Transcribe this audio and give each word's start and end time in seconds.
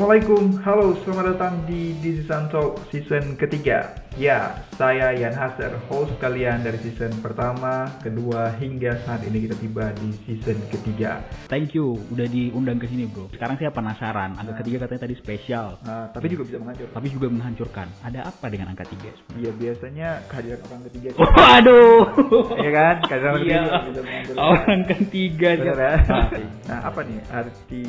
Assalamualaikum, 0.00 0.64
halo 0.64 0.96
selamat 1.04 1.36
datang 1.36 1.54
di 1.68 1.92
This 2.00 2.24
is 2.24 2.32
Talk 2.32 2.80
season 2.88 3.36
ketiga. 3.36 4.00
Ya, 4.16 4.64
saya 4.80 5.12
Yan 5.12 5.36
Haser, 5.36 5.76
host 5.92 6.16
kalian 6.16 6.64
dari 6.64 6.80
season 6.80 7.12
pertama, 7.20 7.84
kedua, 8.00 8.48
hingga 8.56 8.96
saat 9.04 9.28
ini 9.28 9.44
kita 9.44 9.60
tiba 9.60 9.92
di 10.00 10.08
season 10.24 10.56
ketiga. 10.72 11.20
Thank 11.52 11.76
you, 11.76 12.00
udah 12.16 12.24
diundang 12.32 12.80
ke 12.80 12.88
sini 12.88 13.12
bro. 13.12 13.28
Sekarang 13.28 13.60
saya 13.60 13.76
penasaran, 13.76 14.40
angka 14.40 14.64
ketiga 14.64 14.88
katanya 14.88 15.04
tadi 15.04 15.14
spesial, 15.20 15.76
Nah, 15.84 16.08
tapi 16.16 16.32
juga 16.32 16.48
bisa 16.48 16.56
menghancurkan. 16.64 16.96
Tapi 16.96 17.08
juga 17.12 17.26
menghancurkan. 17.28 17.86
Ada 18.00 18.20
apa 18.24 18.46
dengan 18.48 18.72
angka 18.72 18.88
tiga? 18.88 19.12
Iya, 19.36 19.52
biasanya 19.52 20.08
kehadiran 20.32 20.60
orang 20.64 20.82
ketiga 20.88 21.08
Waduh, 21.20 22.00
Iya 22.64 22.70
kan, 22.72 22.94
kehadiran 23.04 23.32
orang 23.36 23.44
iya, 23.44 23.60
ketiga 23.60 23.84
bisa 23.84 24.00
menghancurkan. 24.00 24.40
Orang 24.48 24.80
ketiga. 24.96 25.50
Bener 25.60 25.76
ya? 25.76 25.94
Nah, 26.08 26.26
Nah, 26.72 26.80
apa 26.88 27.00
nih 27.04 27.20
arti 27.28 27.84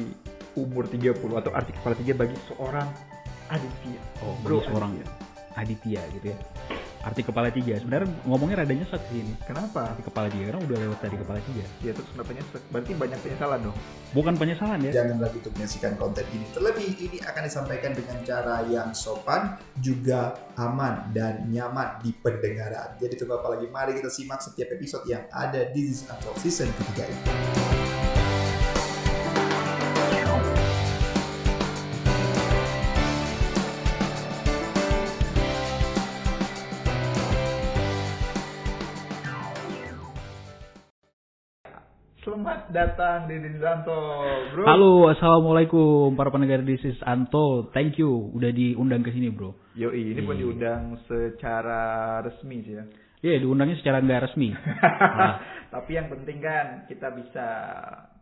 umur 0.58 0.88
30 0.88 1.16
atau 1.18 1.52
arti 1.54 1.72
kepala 1.76 1.96
tiga 1.96 2.14
bagi 2.16 2.38
seorang 2.52 2.88
Aditya? 3.52 4.02
Oh, 4.24 4.36
Bro, 4.44 4.64
bagi 4.64 4.68
seorang 4.72 4.92
Aditya. 4.96 5.16
Aditya 5.52 6.02
gitu 6.16 6.28
ya. 6.32 6.38
Arti 7.02 7.26
kepala 7.26 7.50
tiga. 7.50 7.82
Sebenarnya 7.82 8.14
ngomongnya 8.30 8.62
rada 8.62 8.74
nyesek 8.78 9.02
sih 9.10 9.26
ini. 9.26 9.34
Kenapa? 9.42 9.90
Arti 9.90 10.06
kepala 10.06 10.30
tiga 10.30 10.54
karena 10.54 10.62
udah 10.62 10.78
lewat 10.86 11.00
dari 11.02 11.18
kepala 11.18 11.40
tiga. 11.42 11.66
Ya 11.82 11.92
terus 11.98 12.08
kenapa 12.14 12.30
nyesek? 12.38 12.62
Berarti 12.70 12.92
banyak 12.94 13.20
penyesalan 13.26 13.60
dong. 13.66 13.78
Bukan 14.14 14.34
penyesalan 14.38 14.80
ya. 14.86 14.92
Jangan 15.02 15.18
lagi 15.18 15.36
untuk 15.42 15.54
menyaksikan 15.58 15.94
konten 15.98 16.26
ini. 16.30 16.46
Terlebih 16.54 16.90
ini 17.02 17.18
akan 17.26 17.42
disampaikan 17.42 17.92
dengan 17.98 18.18
cara 18.22 18.56
yang 18.70 18.94
sopan, 18.94 19.58
juga 19.82 20.38
aman 20.62 21.10
dan 21.10 21.50
nyaman 21.50 22.06
di 22.06 22.14
pendengaran. 22.14 22.94
Jadi 23.02 23.14
tunggu 23.18 23.42
apa 23.42 23.58
lagi? 23.58 23.66
Mari 23.66 23.98
kita 23.98 24.14
simak 24.14 24.46
setiap 24.46 24.70
episode 24.70 25.10
yang 25.10 25.26
ada 25.34 25.74
di 25.74 25.82
This 25.82 26.06
is 26.06 26.10
Untold 26.14 26.38
season 26.38 26.70
ketiga 26.78 27.10
ini. 27.10 27.81
Selamat 42.32 42.72
datang 42.72 43.28
di 43.28 43.44
Disanto, 43.44 44.24
bro. 44.56 44.64
Halo, 44.64 45.12
assalamualaikum 45.12 46.16
para 46.16 46.32
pendengar 46.32 46.64
di 46.64 46.80
Sis 46.80 46.96
Anto. 47.04 47.68
Thank 47.76 48.00
you 48.00 48.32
udah 48.32 48.56
diundang 48.56 49.04
ke 49.04 49.12
sini 49.12 49.28
bro. 49.36 49.52
Yoi, 49.76 50.16
ini 50.16 50.24
pun 50.24 50.40
Iya. 50.40 50.48
diundang 50.48 50.96
secara 51.12 52.24
resmi 52.24 52.64
sih 52.64 52.80
ya. 52.80 52.88
Iya, 53.20 53.44
diundangnya 53.44 53.76
secara 53.84 54.00
nggak 54.00 54.32
resmi. 54.32 54.48
Tapi 55.76 55.92
yang 55.92 56.08
penting 56.08 56.40
kan 56.40 56.88
kita 56.88 57.12
bisa 57.20 57.48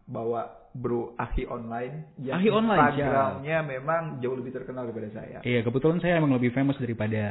bawa 0.09 0.41
bro 0.69 1.17
Ahi 1.17 1.49
online 1.49 2.13
yang 2.21 2.37
Ahi 2.37 2.49
online, 2.53 2.93
Instagramnya 2.93 3.57
memang 3.65 4.01
jauh 4.21 4.37
lebih 4.37 4.53
terkenal 4.53 4.85
daripada 4.85 5.09
saya. 5.17 5.41
Iya, 5.41 5.65
kebetulan 5.65 5.97
saya 5.97 6.21
emang 6.21 6.37
lebih 6.37 6.53
famous 6.53 6.77
daripada 6.77 7.21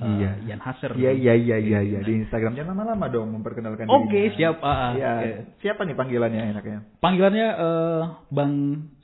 uh, 0.00 0.04
Iya. 0.16 0.30
Ian 0.48 0.60
Haser. 0.64 0.96
Iya 0.96 1.12
iya 1.12 1.34
iya 1.36 1.56
iya 1.60 1.80
iya 1.84 2.00
di 2.00 2.24
Instagram 2.24 2.56
jangan 2.56 2.72
lama-lama 2.72 3.06
dong 3.12 3.36
memperkenalkan 3.36 3.84
Oke, 3.84 4.08
dirinya. 4.32 4.36
siap. 4.36 4.56
ah, 4.64 4.72
ah. 4.72 4.90
Iya. 4.96 5.12
Oke. 5.12 5.30
Siapa 5.60 5.84
nih 5.84 5.92
panggilannya 5.92 6.42
enaknya? 6.56 6.78
Panggilannya 6.96 7.48
eh, 7.52 8.02
Bang 8.32 8.52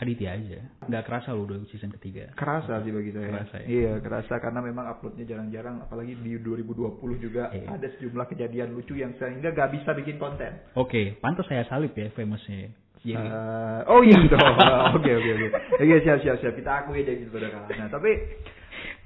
Aditya 0.00 0.30
aja. 0.40 0.60
Nggak 0.88 1.02
kerasa 1.04 1.28
loh 1.36 1.44
udah 1.52 1.56
season 1.68 1.92
ketiga. 2.00 2.32
Kerasa 2.32 2.80
sih 2.82 2.90
bagi 2.90 3.12
saya. 3.12 3.28
Kerasa 3.28 3.56
ya? 3.60 3.66
Iya, 3.68 3.92
kerasa 4.00 4.34
karena 4.40 4.60
memang 4.64 4.88
uploadnya 4.88 5.28
jarang-jarang 5.28 5.84
apalagi 5.84 6.16
di 6.16 6.40
2020 6.40 6.96
juga 7.20 7.52
Iya. 7.52 7.76
ada 7.76 7.86
sejumlah 8.00 8.24
kejadian 8.24 8.72
lucu 8.72 8.96
yang 8.96 9.12
sehingga 9.20 9.52
gak 9.52 9.68
bisa 9.68 9.92
bikin 9.92 10.16
konten. 10.16 10.64
Oke, 10.80 11.20
pantas 11.20 11.44
saya 11.44 11.68
salib 11.68 11.92
ya 11.92 12.08
famousnya. 12.16 12.72
Eh, 13.02 13.80
oh 13.90 14.00
iya 14.06 14.18
dong. 14.30 14.38
Oke 14.98 15.10
oke 15.10 15.30
oke. 15.34 15.48
Oke 15.82 15.94
siap 16.06 16.22
siap 16.22 16.36
siap. 16.38 16.54
Kita 16.54 16.86
akui 16.86 17.02
aja 17.02 17.12
gitu 17.18 17.34
pada 17.34 17.50
kalah. 17.50 17.68
Nah 17.74 17.88
tapi 17.90 18.10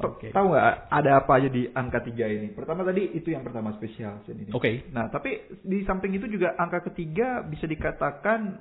Oke. 0.05 0.28
tahu 0.28 0.52
nggak 0.52 0.69
ada 0.92 1.11
apa 1.25 1.33
aja 1.41 1.48
di 1.48 1.64
angka 1.72 2.05
tiga 2.05 2.28
ini? 2.28 2.52
Pertama 2.52 2.84
tadi 2.84 3.17
itu 3.17 3.33
yang 3.33 3.41
pertama 3.41 3.72
spesial. 3.80 4.20
Oke. 4.52 4.92
Nah 4.92 5.08
tapi 5.08 5.48
di 5.64 5.80
samping 5.89 6.12
itu 6.12 6.29
juga 6.29 6.52
angka 6.61 6.92
ketiga 6.92 7.40
bisa 7.40 7.64
dikatakan 7.64 8.61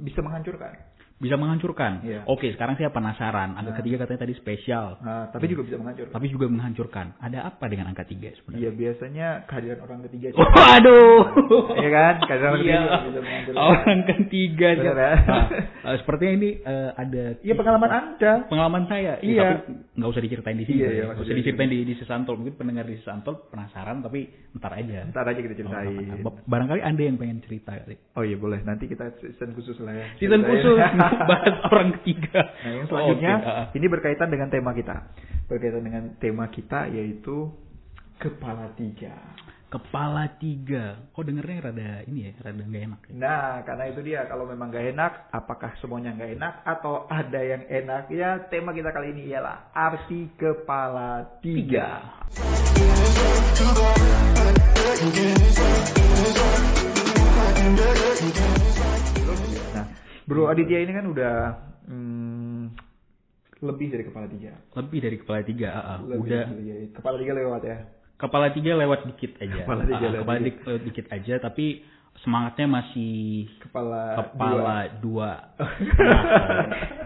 bisa 0.00 0.24
menghancurkan. 0.24 0.93
Bisa 1.14 1.34
menghancurkan. 1.34 2.02
Iya. 2.02 2.20
Oke, 2.26 2.50
sekarang 2.50 2.74
saya 2.74 2.90
penasaran. 2.90 3.54
Angka 3.54 3.70
Nah. 3.70 3.78
ketiga 3.78 3.96
katanya 4.02 4.20
tadi 4.22 4.34
spesial, 4.34 4.98
Nah, 4.98 5.30
tapi 5.30 5.46
juga 5.46 5.62
bisa 5.62 5.78
menghancurkan. 5.78 6.12
tapi 6.12 6.26
juga 6.28 6.46
menghancurkan. 6.46 7.06
Ada 7.16 7.38
apa 7.46 7.64
dengan 7.66 7.86
angka 7.88 8.04
tiga 8.04 8.34
sebenarnya? 8.34 8.60
Iya 8.60 8.70
biasanya 8.72 9.26
kehadiran 9.46 9.78
orang 9.80 9.98
ketiga. 10.04 10.26
Waduh. 10.34 11.22
Iya 11.80 11.90
kan? 11.90 12.14
Kehadiran 12.20 12.50
orang 12.50 12.60
Iya. 12.60 12.76
ketiga 12.76 12.98
bisa 13.04 13.20
menghancurkan. 13.20 13.62
Orang 13.62 13.98
ketiga. 14.04 14.68
Bener 14.74 14.96
ya? 14.96 15.12
Nah, 15.24 15.44
eh, 15.86 15.96
sepertinya 15.98 16.32
ini 16.34 16.50
eh, 16.60 16.90
ada 16.94 17.24
Iya 17.40 17.54
pengalaman 17.54 17.90
anda. 17.90 18.32
pengalaman 18.46 18.82
saya. 18.86 19.12
Iya. 19.18 19.42
Tapi 19.62 19.72
nggak 19.94 20.10
usah 20.10 20.22
diceritain 20.22 20.58
di 20.58 20.66
sini. 20.66 20.76
Iya, 20.76 20.84
ya. 20.84 20.90
iya, 20.90 20.94
Nggak 20.94 21.06
usah 21.06 21.16
maksudnya 21.16 21.38
diceritain 21.40 21.70
di 21.70 21.78
di 21.84 21.94
Sesantol. 21.94 22.34
Mungkin 22.36 22.54
pendengar 22.54 22.84
di 22.84 22.96
Sesantol 22.98 23.34
penasaran 23.48 24.02
tapi 24.02 24.26
ntar 24.52 24.74
aja. 24.74 25.06
Ntar 25.06 25.24
aja 25.24 25.40
kita 25.40 25.54
ceritain. 25.54 26.20
Oh, 26.20 26.34
Barangkali 26.44 26.82
Anda 26.82 27.02
yang 27.02 27.16
pengen 27.16 27.38
cerita. 27.40 27.78
Oh 28.14 28.22
iya 28.22 28.34
boleh. 28.34 28.60
Nanti 28.60 28.86
kita 28.86 29.14
season 29.18 29.54
khusus 29.54 29.78
lah 29.80 29.94
ya. 29.94 30.06
Season 30.18 30.42
khusus 30.42 30.74
bahas 31.30 31.56
orang 31.70 31.88
ketiga. 32.00 32.40
Nah, 32.64 32.72
yang 32.72 32.86
selanjutnya 32.88 33.32
Oke, 33.38 33.48
ah. 33.48 33.66
ini 33.76 33.86
berkaitan 33.88 34.28
dengan 34.30 34.48
tema 34.50 34.70
kita. 34.72 34.96
Berkaitan 35.50 35.82
dengan 35.84 36.04
tema 36.16 36.48
kita 36.48 36.88
yaitu 36.90 37.52
kepala 38.16 38.72
tiga. 38.78 39.14
Kepala 39.68 40.30
tiga. 40.38 41.02
Kok 41.10 41.24
dengernya 41.26 41.58
rada 41.66 41.92
ini 42.06 42.30
ya, 42.30 42.32
rada 42.46 42.62
nggak 42.62 42.84
enak. 42.86 43.00
ya? 43.10 43.12
Nah, 43.18 43.52
karena 43.66 43.84
itu 43.90 44.00
dia 44.06 44.20
kalau 44.30 44.46
memang 44.46 44.70
gak 44.70 44.86
enak, 44.94 45.12
apakah 45.34 45.74
semuanya 45.82 46.14
gak 46.14 46.30
enak 46.38 46.54
atau 46.62 47.10
ada 47.10 47.40
yang 47.42 47.66
enak? 47.66 48.06
Ya, 48.06 48.38
tema 48.46 48.70
kita 48.70 48.94
kali 48.94 49.10
ini 49.10 49.34
ialah 49.34 49.74
arti 49.74 50.30
kepala 50.38 51.42
tiga. 51.42 52.06
Nah, 52.38 54.33
Bro 60.24 60.48
Aditya 60.48 60.78
ini 60.80 60.92
kan 60.92 61.06
udah 61.06 61.34
hmm, 61.84 62.62
lebih 63.60 63.86
dari 63.88 64.04
kepala 64.04 64.26
tiga. 64.26 64.52
Lebih 64.72 64.98
dari 65.00 65.16
kepala 65.16 65.40
tiga. 65.40 65.68
ah. 65.70 65.98
Lebih 66.00 66.20
Udah 66.22 66.44
tiga. 66.50 66.74
Kepala 66.94 67.16
tiga 67.18 67.32
lewat 67.34 67.62
ya. 67.62 67.78
kepala 68.14 68.46
tiga 68.50 68.72
lewat 68.74 69.00
dikit 69.06 69.32
aja. 69.36 69.62
Kepala 69.64 69.82
tiga 69.84 70.00
Ah, 70.00 70.10
lewat 70.10 70.24
kepala 70.24 70.38
dikit. 70.38 70.46
dik- 70.46 70.62
lewat 70.64 70.82
dikit 70.82 71.06
aja, 71.10 71.34
tapi 71.40 71.66
semangatnya 72.24 72.66
masih 72.66 73.46
Kepala 73.60 74.16
kepala 74.18 74.76
dua. 75.04 75.30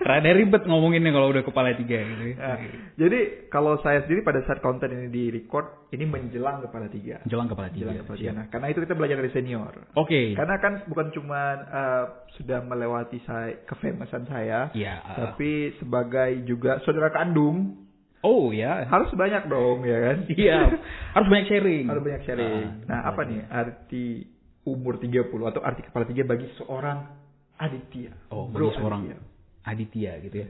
Rada 0.00 0.30
ribet 0.32 0.64
ngomonginnya 0.64 1.12
kalau 1.12 1.28
udah 1.30 1.44
kepala 1.44 1.76
tiga 1.76 2.00
gitu. 2.02 2.34
Nah, 2.38 2.56
jadi 2.96 3.18
kalau 3.52 3.78
saya 3.84 4.02
sendiri 4.06 4.24
pada 4.24 4.40
saat 4.48 4.58
konten 4.64 4.90
ini 4.90 5.08
di 5.12 5.24
record 5.30 5.90
ini 5.92 6.06
menjelang 6.08 6.64
kepala 6.64 6.88
tiga. 6.88 7.20
Jelang 7.28 7.46
kepala 7.50 7.68
tiga. 7.70 7.90
Menjelang 7.90 8.06
kepala 8.06 8.16
tiga. 8.18 8.32
Nah, 8.32 8.46
karena 8.48 8.66
itu 8.72 8.78
kita 8.82 8.94
belajar 8.96 9.16
dari 9.20 9.30
senior. 9.34 9.74
Oke. 9.98 10.34
Karena 10.34 10.56
kan 10.58 10.72
bukan 10.88 11.06
cuma 11.12 11.40
eh, 11.60 12.04
sudah 12.40 12.58
melewati 12.64 13.20
saya 13.26 13.60
kefamousan 13.68 14.24
saya, 14.30 14.72
Iya. 14.72 14.94
ah. 15.02 15.16
tapi 15.34 15.74
sebagai 15.82 16.46
juga 16.48 16.80
saudara 16.86 17.10
kandung 17.12 17.89
Oh 18.20 18.52
ya. 18.52 18.84
harus 18.84 19.08
banyak 19.16 19.48
dong 19.48 19.80
ya 19.88 19.98
kan? 20.12 20.18
Iya. 20.28 20.58
Harus 21.16 21.28
banyak 21.32 21.46
sharing. 21.48 21.84
harus 21.88 22.02
banyak 22.04 22.22
sharing. 22.28 22.64
Ah, 22.84 22.88
nah, 22.88 23.00
apa 23.08 23.20
nih 23.24 23.40
arti 23.48 24.04
umur 24.68 25.00
30 25.00 25.24
atau 25.48 25.60
arti 25.64 25.80
kepala 25.80 26.04
tiga 26.04 26.28
bagi 26.28 26.46
seorang 26.60 27.08
Aditya? 27.56 28.12
Oh, 28.32 28.48
Bro 28.48 28.72
bagi 28.72 28.78
seorang 28.80 29.00
Aditya. 29.08 29.18
Aditya 29.60 30.12
gitu 30.24 30.36
ya. 30.44 30.48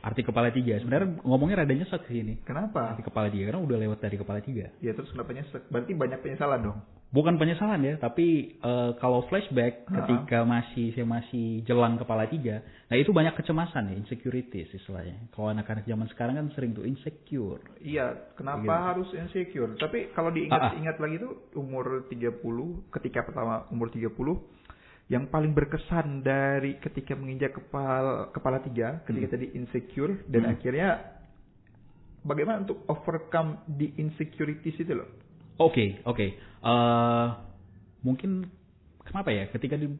Arti 0.00 0.24
kepala 0.24 0.48
tiga. 0.48 0.80
Sebenarnya 0.80 1.20
ngomongnya 1.22 1.60
rada 1.60 1.74
nyesek 1.76 2.08
sih 2.08 2.24
ini. 2.24 2.40
Kenapa? 2.42 2.96
Arti 2.96 3.04
kepala 3.04 3.28
tiga 3.28 3.52
karena 3.52 3.60
udah 3.60 3.76
lewat 3.76 3.98
dari 4.00 4.16
kepala 4.16 4.40
tiga. 4.40 4.72
Ya 4.80 4.96
terus 4.96 5.12
kenapa 5.12 5.30
nyesek? 5.32 5.68
Berarti 5.68 5.92
banyak 5.92 6.18
penyesalan 6.20 6.60
dong. 6.62 6.80
Bukan 7.10 7.42
penyesalan 7.42 7.82
ya, 7.82 7.98
tapi 7.98 8.54
eh, 8.54 8.90
kalau 9.02 9.26
flashback 9.26 9.82
Ah. 9.90 9.98
ketika 9.98 10.46
masih 10.46 10.94
saya 10.94 11.02
masih 11.02 11.66
jelang 11.66 11.98
kepala 11.98 12.30
tiga, 12.30 12.62
nah 12.86 12.94
itu 12.94 13.10
banyak 13.10 13.34
kecemasan 13.34 13.90
ya, 13.90 13.94
insecurities 13.98 14.70
istilahnya. 14.70 15.18
Kalau 15.34 15.50
anak-anak 15.50 15.84
zaman 15.84 16.06
sekarang 16.06 16.38
kan 16.38 16.46
sering 16.54 16.70
tuh 16.70 16.86
insecure. 16.86 17.58
Iya, 17.82 18.14
kenapa 18.38 18.62
Gitu. 18.62 18.86
harus 18.86 19.08
insecure? 19.12 19.74
Tapi 19.74 20.14
kalau 20.14 20.30
Ah, 20.30 20.34
diingat-ingat 20.38 20.96
lagi 20.96 21.16
tuh 21.18 21.50
umur 21.58 22.06
30, 22.06 22.78
ketika 22.94 23.26
pertama 23.26 23.66
umur 23.74 23.90
30 23.90 24.38
yang 25.10 25.26
paling 25.26 25.50
berkesan 25.50 26.22
dari 26.22 26.78
ketika 26.78 27.18
menginjak 27.18 27.50
kepala 27.50 28.30
kepala 28.30 28.62
tiga, 28.62 29.02
ketika 29.02 29.34
tadi 29.34 29.50
insecure 29.58 30.22
dan 30.30 30.46
Hmm. 30.46 30.54
akhirnya 30.54 30.88
bagaimana 32.22 32.62
untuk 32.62 32.86
overcome 32.86 33.58
di 33.66 33.90
insecurities 33.98 34.78
itu 34.78 34.94
loh. 34.94 35.10
Oke, 35.58 35.98
oke. 36.06 36.26
Eh, 36.38 37.26
mungkin 38.06 38.46
kenapa 39.02 39.34
ya? 39.34 39.50
Ketika 39.50 39.74
di 39.74 39.90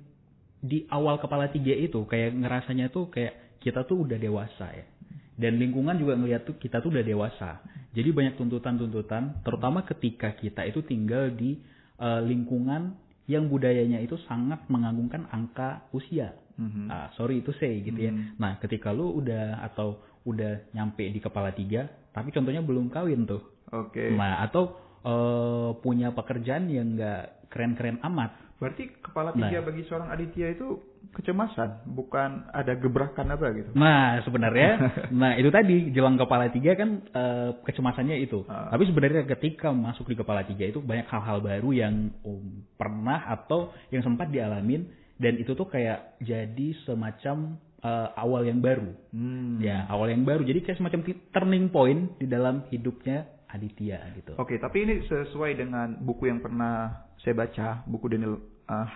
di 0.62 0.86
awal 0.92 1.18
kepala 1.18 1.50
tiga 1.50 1.74
itu 1.74 2.06
kayak 2.06 2.36
ngerasanya 2.36 2.94
tuh 2.94 3.10
kayak 3.10 3.58
kita 3.58 3.82
tuh 3.90 4.06
udah 4.06 4.16
dewasa 4.16 4.70
ya. 4.72 4.86
Dan 5.34 5.58
lingkungan 5.58 5.96
juga 5.98 6.14
ngeliat 6.14 6.46
tuh 6.46 6.54
kita 6.54 6.78
tuh 6.78 6.94
udah 6.94 7.02
dewasa. 7.02 7.64
Jadi 7.90 8.14
banyak 8.14 8.38
tuntutan-tuntutan, 8.38 9.42
terutama 9.42 9.82
ketika 9.82 10.38
kita 10.38 10.62
itu 10.70 10.86
tinggal 10.86 11.34
di 11.34 11.58
eh, 11.98 12.20
lingkungan 12.22 13.09
yang 13.30 13.46
budayanya 13.46 14.02
itu 14.02 14.18
sangat 14.26 14.66
mengagungkan 14.66 15.30
angka 15.30 15.86
usia. 15.94 16.34
Mhm. 16.58 16.90
Ah, 16.90 17.08
sorry 17.14 17.38
itu 17.40 17.54
say 17.56 17.78
gitu 17.86 18.10
ya. 18.10 18.10
Mhm. 18.10 18.36
Nah, 18.42 18.58
ketika 18.58 18.90
lu 18.90 19.14
udah 19.22 19.62
atau 19.62 20.02
udah 20.26 20.74
nyampe 20.74 21.06
di 21.06 21.22
kepala 21.22 21.54
tiga, 21.54 21.86
tapi 22.10 22.34
contohnya 22.34 22.60
belum 22.60 22.90
kawin 22.90 23.24
tuh. 23.24 23.40
Oke. 23.70 24.10
Nah, 24.10 24.42
atau 24.42 24.74
eh, 25.00 25.70
punya 25.80 26.10
pekerjaan 26.12 26.68
yang 26.68 26.98
nggak 26.98 27.48
keren-keren 27.48 28.02
amat. 28.04 28.49
Berarti 28.60 28.92
kepala 29.00 29.32
tiga 29.32 29.64
Nah. 29.64 29.66
bagi 29.72 29.82
seorang 29.88 30.12
Aditya 30.12 30.52
itu 30.52 30.84
kecemasan, 31.16 31.88
bukan 31.96 32.52
ada 32.52 32.76
gebrakan 32.76 33.32
apa 33.32 33.56
gitu. 33.56 33.72
Nah, 33.72 34.20
sebenarnya, 34.20 34.70
nah 35.20 35.32
itu 35.34 35.48
tadi 35.48 35.88
jelang 35.96 36.20
kepala 36.20 36.52
tiga 36.52 36.76
kan 36.76 37.00
eh, 37.08 37.50
kecemasannya 37.64 38.20
itu. 38.20 38.44
Ah. 38.46 38.68
Tapi 38.68 38.84
sebenarnya 38.84 39.24
ketika 39.32 39.72
masuk 39.72 40.12
di 40.12 40.14
kepala 40.20 40.44
tiga 40.44 40.68
itu 40.68 40.84
banyak 40.84 41.08
hal-hal 41.08 41.40
baru 41.40 41.70
yang 41.72 42.12
um, 42.20 42.62
pernah 42.76 43.32
atau 43.32 43.72
yang 43.88 44.04
sempat 44.04 44.28
dialamin 44.28 44.92
dan 45.16 45.40
itu 45.40 45.56
tuh 45.56 45.66
kayak 45.66 46.20
jadi 46.20 46.76
semacam 46.84 47.56
eh, 47.80 48.08
awal 48.12 48.44
yang 48.44 48.60
baru. 48.60 48.92
Hmm. 49.16 49.56
Ya, 49.56 49.88
awal 49.88 50.12
yang 50.12 50.28
baru. 50.28 50.44
Jadi 50.44 50.68
kayak 50.68 50.78
semacam 50.84 51.00
turning 51.32 51.72
point 51.72 52.12
di 52.20 52.28
dalam 52.28 52.68
hidupnya 52.68 53.40
Aditya 53.50 54.14
gitu. 54.14 54.38
Oke, 54.38 54.62
tapi 54.62 54.86
ini 54.86 55.02
sesuai 55.10 55.58
dengan 55.58 55.98
buku 55.98 56.30
yang 56.30 56.38
pernah 56.38 57.08
saya 57.20 57.34
baca, 57.36 57.82
buku 57.84 58.06
Daniel 58.08 58.38
uh, 58.70 58.88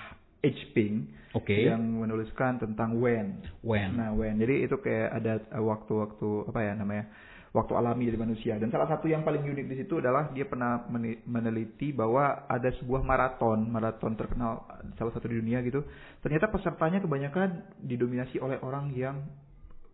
H. 0.44 0.70
Pink 0.70 1.10
Oke. 1.34 1.66
yang 1.66 1.82
menuliskan 1.82 2.62
tentang 2.62 2.94
when. 3.02 3.42
When. 3.66 3.98
Nah, 3.98 4.14
when. 4.14 4.38
Jadi 4.38 4.70
itu 4.70 4.78
kayak 4.78 5.08
ada 5.18 5.42
uh, 5.50 5.64
waktu-waktu 5.66 6.28
apa 6.54 6.60
ya 6.62 6.72
namanya? 6.78 7.04
Waktu 7.54 7.70
alami 7.78 8.10
dari 8.10 8.18
manusia. 8.18 8.58
Dan 8.58 8.74
salah 8.74 8.90
satu 8.90 9.06
yang 9.06 9.22
paling 9.22 9.46
unik 9.46 9.66
di 9.70 9.76
situ 9.78 10.02
adalah 10.02 10.26
dia 10.34 10.42
pernah 10.42 10.90
meneliti 11.22 11.94
bahwa 11.94 12.50
ada 12.50 12.66
sebuah 12.82 13.06
maraton, 13.06 13.70
maraton 13.70 14.18
terkenal 14.18 14.66
salah 14.98 15.14
satu 15.14 15.30
di 15.30 15.38
dunia 15.38 15.62
gitu. 15.62 15.86
Ternyata 16.18 16.50
pesertanya 16.50 16.98
kebanyakan 16.98 17.78
didominasi 17.78 18.42
oleh 18.42 18.58
orang 18.58 18.90
yang 18.98 19.22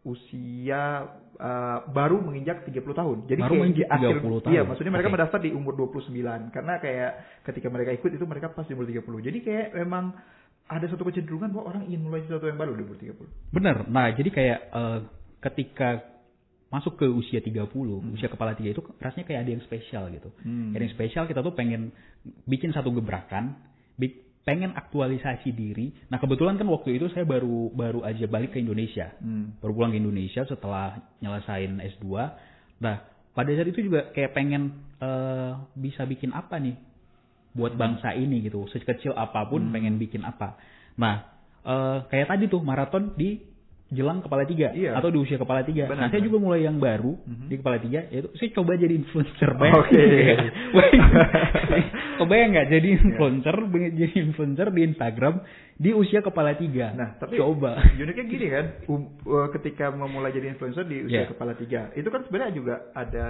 usia 0.00 1.12
uh, 1.36 1.78
baru 1.92 2.24
menginjak 2.24 2.64
30 2.64 2.80
tahun. 2.80 3.18
Jadi 3.28 3.40
Baru 3.44 3.52
kayak 3.52 3.60
menginjak 3.60 3.88
di 3.88 3.92
akhir 3.92 4.16
30 4.24 4.44
tahun. 4.44 4.52
Iya, 4.56 4.62
maksudnya 4.64 4.92
mereka 4.96 5.08
Oke. 5.08 5.14
mendaftar 5.20 5.40
di 5.44 5.50
umur 5.52 5.72
29 5.76 6.54
karena 6.56 6.74
kayak 6.80 7.10
ketika 7.44 7.68
mereka 7.68 7.90
ikut 7.92 8.10
itu 8.16 8.24
mereka 8.24 8.46
pas 8.52 8.64
di 8.64 8.72
umur 8.72 8.88
30. 8.88 9.28
Jadi 9.28 9.38
kayak 9.44 9.66
memang 9.76 10.16
ada 10.70 10.86
satu 10.88 11.02
kecenderungan 11.04 11.52
bahwa 11.52 11.64
orang 11.74 11.82
ingin 11.90 12.00
mulai 12.06 12.24
sesuatu 12.24 12.48
yang 12.48 12.56
baru 12.56 12.72
di 12.78 12.82
umur 12.86 12.96
30. 12.96 13.52
Bener. 13.52 13.76
Nah, 13.92 14.08
jadi 14.16 14.30
kayak 14.32 14.60
eh, 14.72 14.98
ketika 15.44 15.88
masuk 16.70 17.02
ke 17.02 17.06
usia 17.10 17.42
30, 17.42 17.66
usia 18.14 18.30
kepala 18.30 18.54
tiga 18.54 18.70
itu 18.70 18.80
rasanya 19.02 19.26
kayak 19.26 19.40
ada 19.42 19.50
yang 19.50 19.62
spesial 19.66 20.06
gitu. 20.14 20.30
Hmm. 20.46 20.70
Ada 20.70 20.86
yang 20.86 20.94
spesial 20.94 21.24
kita 21.26 21.42
tuh 21.42 21.52
pengen 21.52 21.90
bikin 22.46 22.70
satu 22.70 22.94
gebrakan, 22.94 23.58
pengen 24.40 24.72
aktualisasi 24.72 25.52
diri. 25.52 25.92
Nah, 26.08 26.16
kebetulan 26.16 26.56
kan 26.56 26.66
waktu 26.72 26.96
itu 26.96 27.12
saya 27.12 27.28
baru 27.28 27.68
baru 27.70 28.00
aja 28.02 28.24
balik 28.24 28.56
ke 28.56 28.58
Indonesia. 28.60 29.12
Hmm. 29.20 29.56
Baru 29.60 29.76
pulang 29.76 29.92
ke 29.92 30.00
Indonesia 30.00 30.42
setelah 30.48 30.96
nyelesain 31.20 31.76
S2. 32.00 32.06
Nah, 32.80 32.96
pada 33.36 33.50
saat 33.52 33.68
itu 33.68 33.84
juga 33.84 34.08
kayak 34.16 34.32
pengen 34.32 34.80
eh, 34.98 35.52
bisa 35.76 36.08
bikin 36.08 36.32
apa 36.32 36.56
nih 36.56 36.76
buat 37.52 37.76
bangsa 37.76 38.16
ini 38.16 38.40
gitu. 38.46 38.64
Sekecil 38.72 39.12
apa 39.12 39.44
pun 39.44 39.68
pengen 39.68 40.00
bikin 40.00 40.24
apa. 40.24 40.56
Nah, 40.96 41.14
eh, 41.60 41.98
kayak 42.08 42.32
tadi 42.32 42.44
tuh 42.48 42.64
maraton 42.64 43.12
di 43.20 43.49
jelang 43.90 44.22
kepala 44.22 44.46
tiga 44.46 44.70
Iya. 44.70 44.94
atau 44.94 45.10
di 45.10 45.18
usia 45.18 45.34
kepala 45.34 45.66
tiga. 45.66 45.84
Benar, 45.84 45.98
nah, 45.98 46.08
saya 46.08 46.22
benar. 46.22 46.28
juga 46.30 46.38
mulai 46.38 46.62
yang 46.62 46.78
baru 46.78 47.18
Mhm. 47.26 47.46
di 47.50 47.54
kepala 47.58 47.78
tiga, 47.78 48.00
yaitu 48.06 48.28
saya 48.34 48.50
coba 48.54 48.72
jadi 48.74 48.94
influencer. 48.94 49.50
Oke. 49.50 50.04
Kebayang 52.20 52.50
nggak 52.54 52.68
jadi 52.70 52.88
Iya. 52.88 52.96
influencer, 53.02 53.56
jadi 53.90 54.14
influencer 54.20 54.66
di 54.70 54.80
Instagram 54.84 55.34
di 55.74 55.90
usia 55.90 56.20
kepala 56.20 56.54
tiga. 56.54 56.92
Nah, 56.92 57.16
tapi 57.16 57.36
coba. 57.36 57.80
uniknya 57.96 58.24
gini 58.26 58.46
kan, 58.46 58.66
um, 58.86 59.02
uh, 59.24 59.48
ketika 59.50 59.90
memulai 59.90 60.30
jadi 60.30 60.52
influencer 60.52 60.84
di 60.84 61.06
usia 61.06 61.24
Iya. 61.24 61.30
kepala 61.32 61.56
tiga, 61.56 61.90
itu 61.92 62.06
kan 62.06 62.22
sebenarnya 62.22 62.54
juga 62.54 62.74
ada 62.92 63.26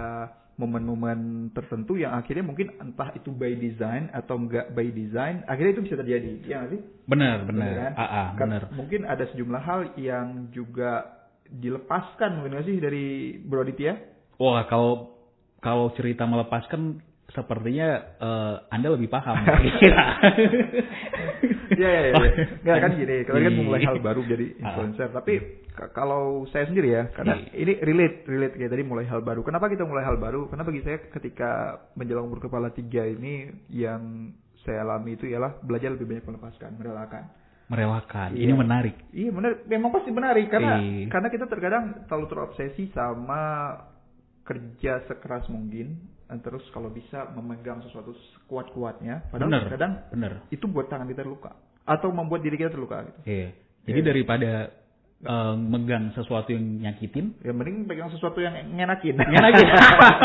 momen-momen 0.60 1.48
tertentu 1.56 1.96
yang 1.96 2.12
akhirnya 2.12 2.44
mungkin 2.44 2.76
entah 2.76 3.08
itu 3.16 3.32
by 3.32 3.56
design 3.56 4.12
atau 4.12 4.36
enggak 4.36 4.68
by 4.76 4.92
design, 4.92 5.40
akhirnya 5.48 5.80
itu 5.80 5.84
bisa 5.88 5.96
terjadi, 5.96 6.30
ya 6.44 6.60
nggak 6.60 6.70
sih? 6.76 6.80
Benar, 7.08 7.36
benar. 7.48 7.72
kan? 7.72 7.92
Ah, 7.96 8.04
ah, 8.04 8.26
Kan 8.36 8.52
benar. 8.52 8.62
Mungkin 8.76 9.08
ada 9.08 9.24
sejumlah 9.32 9.62
hal 9.64 9.80
yang 9.96 10.52
juga 10.52 11.24
dilepaskan 11.48 12.38
mungkin 12.38 12.60
nggak 12.60 12.66
sih 12.68 12.76
dari 12.76 13.06
Bro 13.40 13.64
Aditya? 13.64 13.96
Wah, 14.36 14.68
kalau 14.68 15.16
kalau 15.64 15.88
cerita 15.96 16.28
melepaskan 16.28 17.00
sepertinya 17.32 17.88
eh, 18.20 18.54
Anda 18.68 18.92
lebih 18.92 19.08
paham. 19.08 19.40
Iya, 21.80 21.88
iya, 21.88 22.00
iya. 22.60 22.74
Kan 22.84 22.92
gini, 23.00 23.16
kalian 23.24 23.44
kan 23.48 23.54
memulai 23.56 23.82
hal 23.88 23.96
baru 24.04 24.20
jadi 24.28 24.46
influencer. 24.60 25.08
Tapi 25.16 25.34
kalau 25.96 26.44
saya 26.52 26.68
sendiri 26.68 26.92
ya, 26.92 27.08
karena 27.16 27.40
ini 27.56 27.80
relate, 27.80 28.28
relate 28.28 28.54
kayak 28.60 28.72
tadi 28.76 28.84
mulai 28.84 29.08
hal 29.08 29.24
baru. 29.24 29.40
Kenapa 29.40 29.72
kita 29.72 29.88
mulai 29.88 30.04
hal 30.04 30.20
baru? 30.20 30.52
Karena 30.52 30.64
bagi 30.68 30.84
saya 30.84 31.00
ketika 31.08 31.80
menjelang 31.96 32.28
umur 32.28 32.44
kepala 32.44 32.68
tiga 32.76 33.08
ini 33.08 33.48
yang 33.72 34.34
saya 34.60 34.84
alami 34.84 35.16
itu 35.16 35.24
ialah 35.24 35.56
belajar 35.64 35.96
lebih 35.96 36.12
banyak 36.12 36.24
melepaskan, 36.28 36.76
merelakan. 36.76 37.24
Merelakan. 37.72 38.36
Iya. 38.36 38.44
Ini 38.44 38.52
menarik. 38.52 38.96
Iya 39.14 39.30
benar, 39.32 39.52
memang 39.64 39.90
pasti 39.94 40.10
menarik 40.12 40.46
karena 40.52 40.74
karena 41.08 41.28
kita 41.32 41.46
terkadang 41.48 41.84
terlalu 42.10 42.26
terobsesi 42.28 42.92
sama 42.92 43.72
kerja 44.44 45.06
sekeras 45.06 45.46
mungkin, 45.46 45.96
dan 46.26 46.42
terus 46.42 46.66
kalau 46.74 46.90
bisa 46.90 47.30
memegang 47.38 47.78
sesuatu 47.86 48.10
sekuat-kuatnya, 48.34 49.30
padahal 49.30 49.46
Benar. 49.46 49.64
kadang 49.70 49.92
Benar. 50.10 50.32
itu 50.50 50.66
buat 50.66 50.90
tangan 50.90 51.06
kita 51.06 51.22
terluka 51.22 51.54
atau 51.90 52.14
membuat 52.14 52.40
diri 52.40 52.54
kita 52.54 52.70
terluka 52.70 53.02
gitu. 53.02 53.18
Iya. 53.26 53.48
Jadi 53.82 53.98
Iya. 53.98 54.06
daripada 54.06 54.52
eh, 55.20 55.52
megang 55.52 56.16
sesuatu 56.16 56.48
yang 56.48 56.80
nyakitin, 56.80 57.36
Ya 57.44 57.52
mending 57.52 57.84
pegang 57.84 58.08
sesuatu 58.08 58.40
yang 58.40 58.56
ngenakin. 58.56 59.20
ngenakin. 59.20 59.68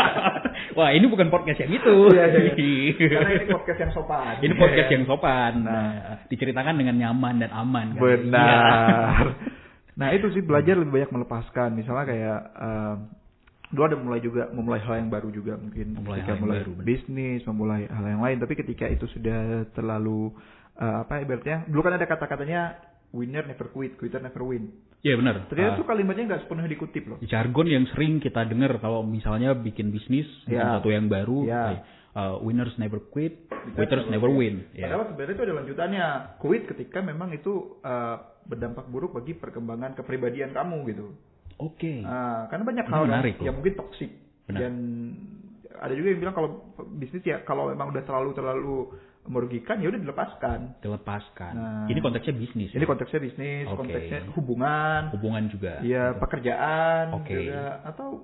Wah, 0.79 0.95
ini 0.95 1.03
bukan 1.07 1.27
podcast 1.27 1.59
yang 1.59 1.71
itu. 1.73 1.95
Iya, 2.15 2.31
iya, 2.31 2.95
Karena 2.95 3.31
ini 3.35 3.45
podcast 3.51 3.79
yang 3.83 3.91
sopan. 3.91 4.39
Ini 4.39 4.53
podcast 4.56 4.89
yang 4.91 5.03
sopan. 5.03 5.51
Nah. 5.67 5.75
Nah, 5.75 6.15
diceritakan 6.31 6.79
dengan 6.79 6.95
nyaman 6.95 7.44
dan 7.44 7.51
aman. 7.51 7.91
kan? 7.91 8.00
Benar. 8.00 9.23
Iya. 9.27 9.35
nah 10.00 10.07
itu 10.12 10.31
sih 10.31 10.39
belajar 10.39 10.79
lebih 10.79 10.95
banyak 10.95 11.12
melepaskan. 11.12 11.75
Misalnya 11.75 12.06
kayak 12.07 12.39
dulu 13.75 13.83
ada 13.83 13.97
mulai 14.00 14.19
juga 14.23 14.47
memulai 14.56 14.79
hal 14.79 14.95
yang 15.03 15.12
baru 15.12 15.27
juga 15.27 15.59
mungkin 15.59 15.91
Memulai 15.91 16.23
ketika 16.23 16.31
hal 16.31 16.35
yang 16.39 16.44
mulai 16.47 16.59
baru, 16.63 16.71
bisnis, 16.88 17.41
memulai 17.44 17.81
hal 17.91 18.06
yang 18.07 18.21
lain. 18.23 18.38
Tapi 18.39 18.53
ketika 18.56 18.85
itu 18.88 19.06
sudah 19.12 19.67
terlalu 19.75 20.31
eh, 20.75 20.95
apa 21.01 21.19
ibaratnya 21.19 21.63
dulu 21.66 21.81
kan 21.81 21.94
ada 21.94 22.06
kata-katanya 22.06 22.62
winner 23.10 23.44
never 23.44 23.68
quit, 23.69 23.95
quitter 23.95 24.19
never 24.19 24.44
win. 24.44 24.72
Iya 25.00 25.16
benar. 25.16 25.45
Ternyata 25.48 25.72
Ah, 25.72 25.77
tuh 25.77 25.86
kalimatnya 25.86 26.24
nggak 26.25 26.42
sepenuhnya 26.44 26.72
dikutip 26.72 27.03
loh. 27.05 27.17
jargon 27.24 27.67
yang 27.67 27.86
sering 27.88 28.17
kita 28.17 28.41
dengar 28.44 28.75
kalau 28.77 29.01
misalnya 29.01 29.53
bikin 29.53 29.89
bisnis 29.89 30.25
Ya. 30.46 30.65
sesuatu 30.75 30.89
yang 30.89 31.05
baru 31.08 31.46
Ya. 31.46 31.62
kayak, 31.63 31.82
uh, 32.12 32.36
winners 32.41 32.74
never 32.75 32.98
quit 33.05 33.46
quitters 33.72 34.03
never 34.08 34.27
win 34.27 34.65
ya 34.72 34.89
Padahal 34.89 35.10
sebenarnya 35.10 35.34
itu 35.34 35.44
ada 35.44 35.55
lanjutannya. 35.55 36.05
Quit 36.38 36.63
ketika 36.67 37.00
memang 37.01 37.32
itu 37.32 37.53
eh, 37.82 38.15
berdampak 38.44 38.86
buruk 38.88 39.13
bagi 39.13 39.34
perkembangan 39.34 39.94
kepribadian 39.94 40.51
kamu 40.51 40.77
gitu. 40.88 41.05
oke 41.55 41.94
Ah, 42.03 42.46
karena 42.48 42.63
banyak 42.63 42.86
hal 42.86 43.00
kan 43.00 43.08
menarik 43.08 43.36
loh. 43.38 43.46
yang 43.46 43.55
mungkin 43.55 43.74
toksik 43.75 44.12
dan 44.48 44.74
ada 45.77 45.94
juga 45.94 46.08
yang 46.10 46.22
bilang 46.22 46.36
kalau 46.36 46.50
bisnis 46.96 47.22
ya 47.22 47.44
kalau 47.44 47.67
memang 47.67 47.89
udah 47.89 48.03
terlalu 48.03 48.29
terlalu 48.32 48.77
merugikan 49.25 49.82
ya 49.82 49.89
udah 49.89 49.98
dilepaskan. 49.98 50.60
dilepaskan 50.79 51.53
Nah. 51.53 51.86
ini 51.88 51.98
konteksnya 51.98 52.34
bisnis 52.34 52.70
Ini 52.72 52.82
ya? 52.82 52.88
konteksnya 52.88 53.20
bisnis, 53.20 53.65
Oke. 53.65 53.77
konteksnya 53.82 54.20
hubungan, 54.38 55.01
hubungan 55.17 55.44
juga 55.50 55.82
ya 55.82 56.13
pekerjaan 56.13 57.05
Oke. 57.17 57.34
juga 57.34 57.82
atau 57.84 58.22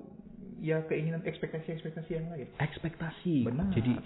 ya 0.61 0.85
keinginan 0.85 1.25
ekspektasi-ekspektasi 1.25 2.09
yang 2.11 2.29
lain. 2.29 2.47
ekspektasi 2.55 3.35
Benar. 3.43 3.73
jadi 3.73 3.97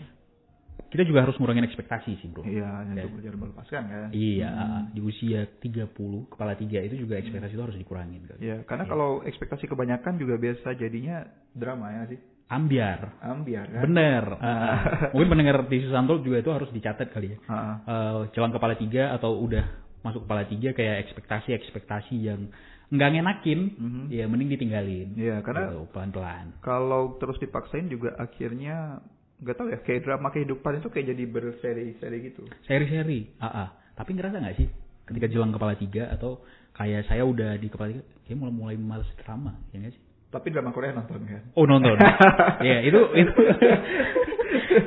kita 0.85 1.03
juga 1.03 1.27
harus 1.27 1.35
ngurangin 1.35 1.67
ekspektasi 1.67 2.15
sih 2.19 2.27
bro 2.31 2.47
Iya, 2.47 2.63
Ya. 2.87 3.03
untuk 3.03 3.19
belajar 3.19 3.33
melepaskan 3.35 3.83
kan. 3.85 4.07
Iya, 4.11 4.51
Hmm. 4.51 4.83
di 4.91 5.01
usia 5.01 5.43
30, 5.59 6.23
kepala 6.29 6.55
tiga 6.55 6.79
itu 6.79 6.95
juga 6.95 7.19
ekspektasi 7.19 7.51
itu 7.51 7.63
harus 7.63 7.75
dikurangin. 7.75 8.23
kan. 8.23 8.37
Ya, 8.39 8.63
karena 8.63 8.87
Iya. 8.87 8.91
kalau 8.91 9.19
ekspektasi 9.19 9.67
kebanyakan 9.67 10.15
juga 10.15 10.35
biasa 10.37 10.75
jadinya 10.75 11.27
drama 11.51 11.91
ya 11.91 12.03
sih. 12.07 12.19
Ambiar. 12.45 13.17
Ambiar 13.25 13.65
kan. 13.65 13.81
Bener. 13.89 14.23
Ah, 14.37 14.77
mungkin 15.17 15.29
pendengar 15.33 15.65
di 15.65 15.81
Susanto 15.81 16.21
juga 16.21 16.37
itu 16.39 16.51
harus 16.53 16.69
dicatat 16.69 17.09
kali 17.09 17.33
ya. 17.33 17.37
Ah, 17.49 17.75
Eh, 17.81 18.21
jelang 18.37 18.53
kepala 18.53 18.77
tiga 18.77 19.09
atau 19.11 19.33
udah 19.41 19.65
masuk 20.01 20.29
kepala 20.29 20.45
tiga 20.45 20.69
kayak 20.71 21.09
ekspektasi-ekspektasi 21.09 22.15
yang 22.21 22.53
nggak 22.85 23.09
ngenakin, 23.11 23.59
Mhm. 23.73 24.03
ya 24.13 24.29
mending 24.29 24.53
ditinggalin. 24.53 25.17
Iya, 25.17 25.41
karena 25.41 25.73
Gitu, 25.73 25.89
pelan-pelan. 25.89 26.45
kalau 26.61 27.17
terus 27.17 27.41
dipaksain 27.41 27.89
juga 27.89 28.13
akhirnya 28.15 29.01
nggak 29.35 29.55
tahu 29.57 29.67
ya 29.73 29.79
kayak 29.81 30.05
drama 30.05 30.29
kehidupan 30.29 30.79
itu 30.79 30.87
kayak 30.87 31.07
jadi 31.11 31.23
berseri-seri 31.25 32.17
gitu. 32.23 32.45
Seri-seri. 32.63 33.33
Ah, 33.41 33.65
ah. 33.65 33.67
Tapi 33.95 34.13
ngerasa 34.13 34.37
nggak 34.37 34.55
sih 34.55 34.69
ketika 35.05 35.25
jelang 35.25 35.49
kepala 35.49 35.73
tiga 35.73 36.13
atau 36.13 36.45
kayak 36.71 37.09
saya 37.09 37.25
udah 37.25 37.57
di 37.57 37.67
kepala 37.67 37.89
tiga, 37.89 38.05
kayak 38.21 38.37
mulai 38.37 38.53
mulai 38.53 38.77
males 38.77 39.09
drama, 39.17 39.57
ya 39.73 39.81
nggak 39.81 39.97
sih? 39.97 40.03
Tapi 40.35 40.51
drama 40.51 40.75
Korea 40.75 40.91
nonton 40.91 41.23
kan. 41.23 41.41
Oh 41.55 41.63
nonton. 41.63 41.95
Iya 42.67 42.77
itu 42.83 42.99
itu 43.15 43.31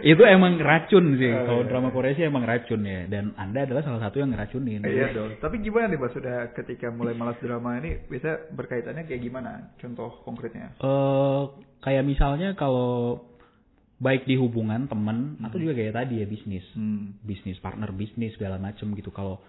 itu 0.05 0.23
emang 0.23 0.61
racun 0.61 1.17
sih. 1.17 1.33
Oh, 1.33 1.45
Kalau 1.45 1.62
iya. 1.62 1.69
drama 1.69 1.88
Korea 1.88 2.12
sih 2.12 2.25
emang 2.25 2.45
racun 2.45 2.85
ya. 2.85 3.05
Dan 3.07 3.33
Anda 3.35 3.64
adalah 3.64 3.81
salah 3.81 4.00
satu 4.00 4.21
yang 4.21 4.31
ngeracunin. 4.31 4.81
Iya 4.81 5.12
dong. 5.12 5.37
Tapi 5.38 5.61
gimana 5.61 5.88
nih 5.88 5.97
Mas 5.97 6.12
sudah 6.12 6.52
ketika 6.52 6.88
mulai 6.90 7.14
malas 7.14 7.40
drama 7.40 7.76
ini 7.76 7.97
bisa 8.05 8.45
berkaitannya 8.50 9.05
kayak 9.05 9.23
gimana? 9.23 9.73
Contoh 9.76 10.21
konkretnya. 10.23 10.76
eh 10.76 11.43
kayak 11.81 12.05
misalnya 12.05 12.52
kalau 12.52 13.23
baik 13.99 14.25
di 14.25 14.37
hubungan 14.37 14.87
teman 14.87 15.40
atau 15.40 15.57
Hmm. 15.57 15.64
juga 15.64 15.75
kayak 15.75 15.95
tadi 15.97 16.14
ya 16.21 16.26
bisnis. 16.26 16.64
Hmm. 16.73 17.17
bisnis 17.21 17.59
partner 17.59 17.90
bisnis 17.90 18.37
segala 18.37 18.57
macem 18.57 18.93
gitu 18.93 19.09
kalau 19.09 19.40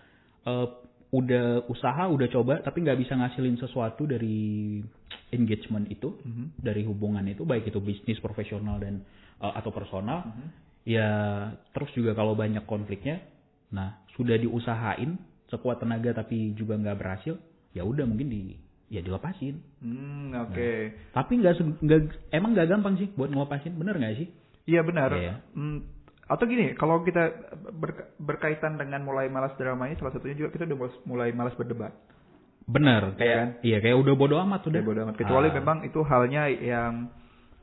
eh, 0.42 0.68
udah 1.10 1.66
usaha 1.66 2.06
udah 2.06 2.28
coba 2.30 2.62
tapi 2.62 2.82
nggak 2.82 3.00
bisa 3.00 3.14
ngasilin 3.14 3.58
sesuatu 3.58 4.06
dari 4.06 4.78
engagement 5.32 5.90
itu 5.90 6.14
Mhm. 6.22 6.62
dari 6.62 6.86
hubungan 6.86 7.26
itu 7.26 7.42
baik 7.44 7.66
itu 7.66 7.80
bisnis 7.80 8.20
profesional 8.20 8.78
dan 8.78 9.02
eh, 9.40 9.54
atau 9.56 9.72
personal 9.72 10.22
Mhm. 10.28 10.48
ya 10.86 11.10
terus 11.72 11.90
juga 11.94 12.14
kalau 12.14 12.34
banyak 12.34 12.62
konfliknya 12.64 13.26
nah 13.70 14.02
sudah 14.14 14.36
diusahain 14.36 15.18
sekuat 15.48 15.80
tenaga 15.80 16.14
tapi 16.14 16.54
juga 16.54 16.76
nggak 16.76 16.98
berhasil 16.98 17.38
ya 17.72 17.82
udah 17.82 18.06
mungkin 18.06 18.30
di 18.30 18.42
ya 18.90 19.00
dilepasin 19.00 19.62
Hmm, 19.80 20.34
oke. 20.36 20.70
tapi 21.10 21.34
nggak 21.38 21.56
se- 21.56 21.78
nggak 21.80 22.02
emang 22.32 22.54
nggak 22.54 22.70
gampang 22.70 22.98
sih 22.98 23.10
buat 23.14 23.30
ngelepasin 23.30 23.74
bener 23.74 23.98
nggak 23.98 24.18
sih 24.20 24.30
Iya 24.68 24.86
benar. 24.86 25.10
Iya. 25.10 25.34
Hmm, 25.58 25.82
atau 26.30 26.46
gini, 26.46 26.78
kalau 26.78 27.02
kita 27.02 27.24
ber- 27.74 28.14
berkaitan 28.22 28.78
dengan 28.78 29.02
mulai 29.02 29.28
malas 29.28 29.54
drama 29.58 29.90
ini, 29.90 29.98
salah 29.98 30.14
satunya 30.14 30.38
juga 30.38 30.54
kita 30.54 30.70
udah 30.70 30.80
mulai 31.10 31.30
malas 31.34 31.58
berdebat. 31.58 31.94
bener 32.70 33.02
kayak 33.18 33.38
kan? 33.42 33.50
iya 33.66 33.78
kayak 33.82 33.98
udah 33.98 34.14
bodo 34.14 34.36
amat 34.46 34.62
udah 34.70 34.82
Udah 34.82 34.86
bodo 34.86 35.00
amat. 35.10 35.16
Kecuali 35.18 35.50
Ah, 35.50 35.56
memang 35.58 35.78
itu 35.82 36.00
halnya 36.06 36.44
yang 36.54 37.10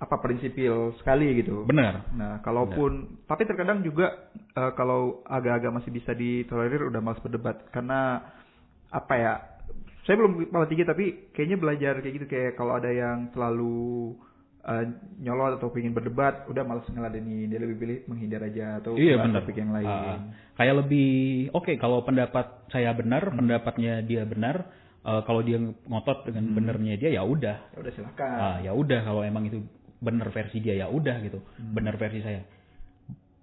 apa 0.03 0.17
prinsipil 0.21 0.93
sekali 1.01 1.41
gitu. 1.41 1.65
bener 1.65 1.95
Nah, 2.19 2.43
kalaupun 2.43 3.23
tapi 3.31 3.47
terkadang 3.47 3.81
juga 3.87 4.07
eh, 4.35 4.73
kalau 4.75 5.23
agak-agak 5.25 5.73
masih 5.73 5.91
bisa 5.95 6.13
ditolerir 6.13 6.91
udah 6.91 7.01
malas 7.01 7.23
berdebat 7.23 7.71
karena 7.71 8.21
apa 8.91 9.15
ya? 9.17 9.35
Saya 10.07 10.19
belum 10.23 10.51
kepala 10.51 10.67
tiga 10.71 10.85
tapi 10.87 11.31
kayaknya 11.35 11.59
belajar 11.59 11.95
kayak 12.03 12.15
gitu 12.23 12.27
kayak 12.31 12.53
kalau 12.59 12.79
ada 12.79 12.91
yang 12.91 13.31
terlalu 13.35 14.15
eh, 14.67 14.85
nyolot 15.19 15.57
atau 15.57 15.71
ingin 15.73 15.91
berdebat, 15.91 16.45
udah 16.47 16.63
malas 16.63 16.87
ngeladenin, 16.87 17.47
dia 17.47 17.59
lebih 17.59 17.77
pilih 17.79 17.99
menghindar 18.07 18.43
aja 18.43 18.79
atau 18.79 18.95
Iya 18.95 19.15
benar. 19.17 19.41
topik 19.41 19.57
yang 19.57 19.71
lain. 19.71 19.87
Ah, 19.87 20.19
kayak 20.55 20.75
lebih 20.83 21.11
oke 21.51 21.73
kalau 21.77 22.03
pendapat 22.03 22.67
saya 22.69 22.91
benar, 22.93 23.31
pendapatnya 23.31 24.01
dia 24.01 24.23
benar. 24.23 24.67
eh, 25.03 25.23
kalau 25.23 25.39
dia 25.39 25.55
ngotot 25.63 26.27
dengan 26.27 26.51
benernya 26.51 26.99
dia 26.99 27.15
ya 27.15 27.23
udah. 27.23 27.57
Ya 27.71 27.79
udah 27.79 27.93
silakan. 27.95 28.37
Ah, 28.37 28.57
ya 28.59 28.75
udah 28.75 29.01
kalau 29.03 29.23
emang 29.23 29.47
itu 29.47 29.63
bener 29.97 30.27
versi 30.29 30.59
dia 30.59 30.75
ya 30.77 30.91
udah 30.91 31.23
gitu. 31.23 31.39
Bener 31.57 31.95
versi 31.95 32.21
saya. 32.21 32.43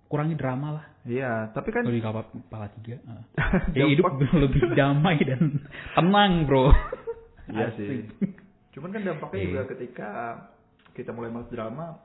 Kurangi 0.05 0.35
drama 0.35 0.77
lah. 0.77 0.85
Iya, 1.03 1.49
tapi 1.51 1.71
kan 1.71 1.81
Kalau 1.81 1.95
di 1.95 2.03
kepala, 2.03 2.21
kepala 2.27 2.67
tiga. 2.77 2.95
ah. 3.07 3.23
Ya, 3.79 3.87
hidup 3.87 4.11
lebih 4.43 4.75
damai 4.75 5.17
dan 5.23 5.63
tenang 5.95 6.45
bro. 6.45 6.69
Iya 7.47 7.71
sih. 7.73 8.11
Cuman 8.71 8.91
kan 8.91 9.01
dampaknya 9.01 9.39
Iya. 9.39 9.47
juga 9.49 9.63
ketika 9.71 10.09
kita 10.93 11.09
mulai 11.09 11.29
malas 11.29 11.49
drama 11.49 11.97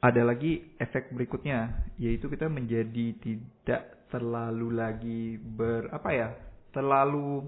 ada 0.00 0.22
lagi 0.22 0.76
efek 0.76 1.12
berikutnya 1.12 1.58
yaitu 1.96 2.26
kita 2.26 2.46
menjadi 2.46 3.12
tidak 3.16 3.82
terlalu 4.08 4.72
lagi 4.72 5.22
ber 5.36 5.88
apa 5.90 6.08
ya 6.10 6.28
terlalu 6.70 7.44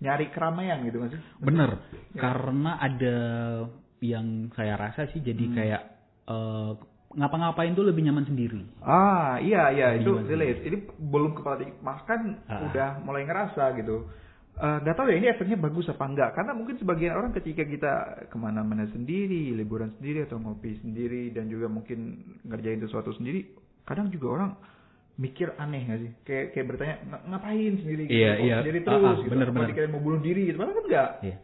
nyari 0.00 0.32
keramaian 0.32 0.80
gitu 0.82 0.96
sih 1.06 1.20
Bener, 1.38 1.76
Ya. 2.10 2.20
karena 2.24 2.80
ada 2.80 3.16
yang 4.00 4.48
saya 4.56 4.74
rasa 4.74 5.06
sih 5.12 5.20
jadi 5.20 5.44
Hmm. 5.44 5.54
kayak 5.54 5.82
eh, 6.24 6.72
ngapa-ngapain 7.10 7.74
tuh 7.74 7.82
lebih 7.82 8.06
nyaman 8.06 8.22
sendiri. 8.22 8.62
ah 8.80 9.36
iya 9.36 9.68
iya 9.68 9.86
Lebih 9.92 10.00
itu 10.00 10.12
relate 10.24 10.60
ini 10.62 10.78
belum 10.96 11.34
kepala 11.34 11.58
bahkan 11.80 12.38
Ah. 12.46 12.64
udah 12.64 13.02
mulai 13.02 13.26
ngerasa 13.26 13.76
gitu 13.76 14.06
Eh, 14.60 14.76
nggak 14.84 14.92
tahu 14.92 15.08
ya 15.08 15.16
ini 15.16 15.28
efeknya 15.32 15.56
bagus 15.56 15.88
apa 15.88 16.04
enggak 16.04 16.36
karena 16.36 16.52
mungkin 16.52 16.76
sebagian 16.76 17.16
orang 17.16 17.32
ketika 17.32 17.64
kita 17.64 17.92
ke 18.28 18.36
mana-mana 18.36 18.84
sendiri 18.92 19.56
liburan 19.56 19.88
sendiri 19.96 20.28
atau 20.28 20.36
ngopi 20.36 20.76
sendiri 20.84 21.32
dan 21.32 21.48
juga 21.48 21.64
mungkin 21.64 22.20
ngerjain 22.44 22.76
sesuatu 22.84 23.08
sendiri 23.16 23.48
kadang 23.88 24.12
juga 24.12 24.26
orang 24.36 24.50
mikir 25.16 25.56
aneh 25.56 25.88
nggak 25.88 26.00
sih 26.04 26.10
kayak 26.28 26.44
kayak 26.52 26.66
bertanya 26.68 26.96
"Ng- 27.08 27.24
ngapain 27.32 27.72
sendiri 27.80 28.02
gitu 28.04 28.20
Iya, 28.20 28.30
Kok 28.36 28.44
iya. 28.44 28.56
sendiri 28.60 28.78
terus 28.84 29.00
ah, 29.00 29.14
gitu 29.16 29.30
bener, 29.32 29.48
bener. 29.48 29.88
mau 29.88 30.02
bunuh 30.04 30.20
diri 30.20 30.42
gitu 30.52 30.56
padahal 30.60 30.76
kan 30.76 30.84
enggak 30.84 31.08
Iya. 31.24 31.36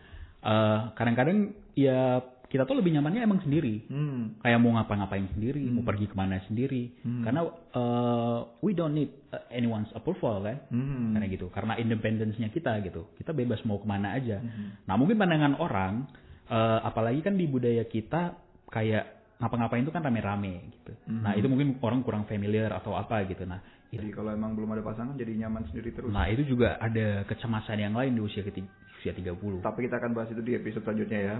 Eh, 0.47 0.79
kadang-kadang 0.93 1.39
ya 1.73 2.01
kita 2.47 2.63
tuh 2.63 2.79
lebih 2.79 2.95
nyamannya 2.95 3.27
emang 3.27 3.43
sendiri. 3.43 3.87
hmm 3.91 4.43
Kayak 4.43 4.59
mau 4.63 4.79
ngapa-ngapain 4.79 5.27
sendiri, 5.35 5.67
Hmm. 5.67 5.81
mau 5.81 5.85
pergi 5.85 6.07
ke 6.07 6.15
mana 6.15 6.39
sendiri. 6.47 6.95
Hmm. 7.03 7.23
Karena 7.27 7.41
eh, 7.51 8.39
we 8.63 8.71
don't 8.73 8.95
need 8.95 9.11
uh, 9.35 9.43
anyone's 9.51 9.91
approval 9.93 10.43
kan. 10.47 10.63
hmm 10.71 11.19
Karena 11.19 11.27
gitu. 11.27 11.47
Karena 11.51 11.75
independence-nya 11.77 12.49
kita 12.55 12.79
gitu. 12.87 13.11
Kita 13.19 13.35
bebas 13.35 13.61
mau 13.67 13.83
ke 13.83 13.87
mana 13.87 14.15
aja. 14.15 14.39
Hmm. 14.39 14.79
Nah 14.87 14.95
mungkin 14.95 15.19
pandangan 15.19 15.59
orang, 15.59 16.07
eh, 16.47 16.79
apalagi 16.87 17.21
kan 17.27 17.35
di 17.35 17.51
budaya 17.51 17.83
kita 17.85 18.39
kayak 18.71 19.17
ngapa-ngapain 19.37 19.85
itu 19.85 19.93
kan 19.93 20.01
rame-rame 20.01 20.73
gitu. 20.73 20.93
Mhm. 21.13 21.21
Nah 21.21 21.33
itu 21.37 21.45
mungkin 21.45 21.77
orang 21.85 22.01
kurang 22.01 22.25
familiar 22.25 22.73
atau 22.73 22.97
apa 22.97 23.21
gitu. 23.29 23.45
Nah 23.45 23.61
jadi 23.93 24.09
kalau 24.11 24.33
emang 24.33 24.57
belum 24.57 24.73
ada 24.73 24.83
pasangan 24.83 25.13
jadi 25.15 25.47
nyaman 25.47 25.69
sendiri 25.71 25.93
terus 25.93 26.09
Nah 26.09 26.27
itu 26.33 26.43
juga 26.49 26.81
ada 26.81 27.23
kecemasan 27.29 27.79
yang 27.79 27.95
lain 27.95 28.17
di 28.17 28.23
usia 28.25 28.41
ketiga, 28.43 28.67
usia 28.97 29.13
30. 29.13 29.61
tapi 29.61 29.85
kita 29.85 29.97
akan 29.97 30.13
bahas 30.13 30.29
itu 30.29 30.41
di 30.41 30.53
episode 30.53 30.83
selanjutnya 30.83 31.19
ya 31.23 31.35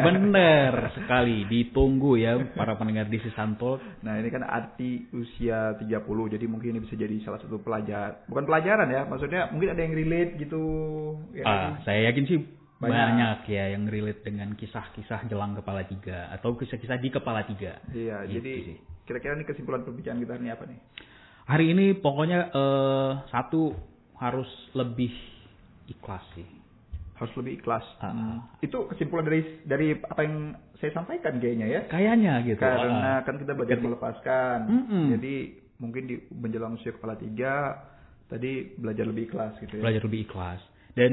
Bener 0.00 0.72
sekali, 0.96 1.44
ditunggu 1.44 2.16
ya 2.16 2.36
para 2.50 2.74
pendengar 2.74 3.06
di 3.06 3.18
Sisanto. 3.18 3.76
Nah 4.00 4.16
ini 4.16 4.28
kan 4.28 4.42
arti 4.42 5.06
usia 5.10 5.76
30 5.76 6.00
jadi 6.30 6.44
mungkin 6.44 6.72
ini 6.72 6.80
bisa 6.80 6.94
jadi 6.94 7.14
salah 7.20 7.38
satu 7.38 7.58
pelajar 7.58 8.24
bukan 8.26 8.44
pelajaran 8.44 8.88
ya 8.88 9.04
maksudnya 9.04 9.48
mungkin 9.48 9.70
ada 9.70 9.80
yang 9.80 9.94
relate 9.94 10.32
gitu 10.38 10.62
ya 11.32 11.44
Ah, 11.44 11.52
kan? 11.54 11.72
saya 11.84 12.00
yakin 12.08 12.24
sih 12.24 12.40
Banyak. 12.74 12.96
banyak. 13.06 13.38
ya 13.48 13.64
yang 13.70 13.86
relate 13.86 14.20
dengan 14.22 14.52
kisah-kisah 14.52 15.24
jelang 15.24 15.54
kepala 15.54 15.84
tiga 15.84 16.28
atau 16.30 16.52
kisah-kisah 16.52 16.98
di 16.98 17.08
kepala 17.08 17.44
tiga. 17.44 17.78
Iya 17.88 18.24
Gitu 18.24 18.34
jadi 18.34 18.52
sih. 18.66 18.76
kira-kira 19.04 19.34
nih 19.34 19.46
kesimpulan 19.46 19.82
perbincangan 19.82 20.18
kita 20.18 20.34
ini 20.36 20.50
apa 20.50 20.64
nih 20.64 20.80
Hari 21.44 21.66
ini 21.70 21.92
pokoknya 21.94 22.50
eh, 22.50 23.10
satu 23.28 23.76
harus 24.16 24.48
lebih 24.72 25.12
ikhlas 25.86 26.24
sih. 26.32 26.48
Harus 27.14 27.32
lebih 27.36 27.58
ikhlas. 27.58 27.86
Hmm. 27.98 28.42
itu 28.58 28.74
kesimpulan 28.88 29.24
dari 29.24 29.40
dari 29.62 29.88
apa 29.94 30.20
yang 30.20 30.36
saya 30.76 30.90
sampaikan 30.92 31.38
kayaknya 31.38 31.66
ya 31.68 31.80
Kayaknya 31.86 32.34
gitu. 32.44 32.58
karena 32.58 32.90
Ah. 32.90 33.18
kan 33.22 33.34
kita 33.36 33.52
belajar 33.52 33.78
melepaskan 33.78 34.58
Mm-mm. 34.66 35.04
jadi 35.14 35.34
mungkin 35.76 36.02
di 36.04 36.16
menjelang 36.28 36.74
usia 36.74 36.90
kepala 36.90 37.14
tiga 37.14 37.86
tadi 38.26 38.74
belajar 38.74 39.04
lebih 39.04 39.28
ikhlas 39.28 39.54
gitu 39.58 39.78
ya 39.78 39.82
belajar 39.82 40.02
lebih 40.02 40.20
ikhlas 40.24 40.60
dan 40.94 41.12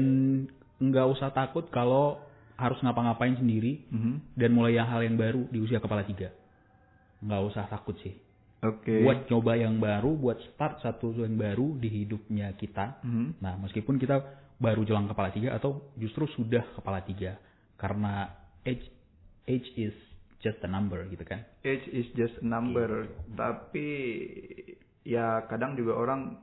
nggak 0.78 1.06
usah 1.08 1.30
takut 1.30 1.66
kalau 1.68 2.18
harus 2.54 2.78
ngapa-ngapain 2.80 3.34
sendiri 3.34 3.86
Mhm. 3.88 4.34
dan 4.34 4.50
mulai 4.50 4.74
yang 4.74 4.86
hal 4.86 5.00
yang 5.00 5.14
baru 5.14 5.46
di 5.48 5.58
usia 5.58 5.78
kepala 5.78 6.02
tiga. 6.02 6.30
Nggak 7.20 7.42
usah 7.44 7.64
takut 7.66 7.94
sih. 7.98 8.14
oke 8.60 9.02
Buat 9.02 9.26
coba 9.26 9.54
yang 9.54 9.78
baru, 9.78 10.14
buat 10.14 10.38
start 10.44 10.78
satu 10.80 11.14
yang 11.16 11.34
baru 11.34 11.74
di 11.76 11.88
hidupnya 11.92 12.54
kita. 12.54 13.02
Mhm. 13.02 13.38
Nah, 13.38 13.58
meskipun 13.58 13.98
kita 13.98 14.22
baru 14.62 14.86
jelang 14.86 15.04
kepala 15.04 15.28
tiga 15.28 15.52
atau 15.52 15.90
justru 15.94 16.30
sudah 16.30 16.62
kepala 16.72 17.02
tiga, 17.02 17.34
karena 17.74 18.30
age 18.62 18.86
age 19.44 19.66
is 19.74 19.94
just 20.38 20.62
a 20.62 20.70
number 20.70 21.02
gitu 21.06 21.22
kan. 21.22 21.42
age 21.62 21.82
is 21.90 22.06
just 22.14 22.38
a 22.38 22.46
number 22.46 22.86
Gitu. 23.04 23.34
tapi 23.34 23.88
ya 25.02 25.42
kadang 25.46 25.74
juga 25.74 25.94
orang 25.94 26.38